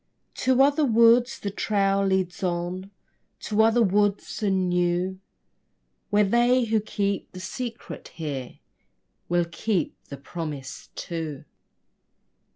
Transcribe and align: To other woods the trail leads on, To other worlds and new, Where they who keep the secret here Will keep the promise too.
To 0.37 0.63
other 0.63 0.83
woods 0.83 1.37
the 1.37 1.51
trail 1.51 2.03
leads 2.03 2.41
on, 2.41 2.89
To 3.41 3.61
other 3.61 3.83
worlds 3.83 4.41
and 4.41 4.67
new, 4.67 5.19
Where 6.09 6.23
they 6.23 6.63
who 6.63 6.79
keep 6.79 7.31
the 7.33 7.39
secret 7.39 8.07
here 8.07 8.57
Will 9.29 9.45
keep 9.45 9.95
the 10.05 10.17
promise 10.17 10.89
too. 10.95 11.45